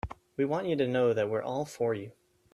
[0.35, 2.13] We want you to know that we're all for you.